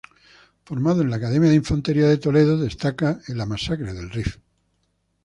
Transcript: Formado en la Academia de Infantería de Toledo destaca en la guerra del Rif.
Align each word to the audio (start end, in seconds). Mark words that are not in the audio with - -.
Formado 0.65 1.03
en 1.03 1.11
la 1.11 1.17
Academia 1.17 1.49
de 1.51 1.57
Infantería 1.57 2.07
de 2.07 2.17
Toledo 2.17 2.57
destaca 2.57 3.19
en 3.27 3.37
la 3.37 3.45
guerra 3.45 3.93
del 3.93 4.09
Rif. 4.09 4.37